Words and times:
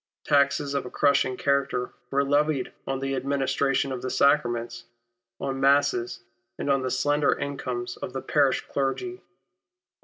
Taxes 0.23 0.73
of 0.73 0.83
a 0.83 0.89
crushing 0.89 1.37
character 1.37 1.93
were 2.09 2.23
levied 2.25 2.73
on 2.87 2.97
the 3.01 3.13
administration 3.15 3.91
of 3.91 4.01
the 4.01 4.09
sacraments, 4.09 4.85
on 5.39 5.59
masses, 5.59 6.21
and 6.57 6.71
on 6.71 6.81
the 6.81 6.89
slender 6.89 7.37
incomes 7.37 7.97
of 7.97 8.11
the 8.11 8.21
parish 8.23 8.61
clergy. 8.67 9.21